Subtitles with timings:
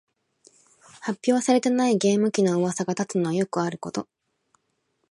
[1.01, 4.07] 発表されていないゲーム機のうわさが立つのはよくあること